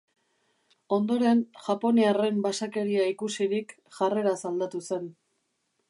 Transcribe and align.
Ondoren, 0.95 1.43
japoniarren 1.67 2.39
basakeria 2.47 3.05
ikusirik, 3.13 3.77
jarreraz 4.01 4.39
aldatu 4.53 4.87
zen. 4.93 5.07